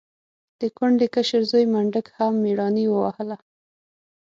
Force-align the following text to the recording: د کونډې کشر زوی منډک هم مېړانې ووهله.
د 0.61 0.61
کونډې 0.77 1.07
کشر 1.15 1.41
زوی 1.51 1.65
منډک 1.73 2.05
هم 2.17 2.33
مېړانې 2.43 2.85
ووهله. 2.89 3.37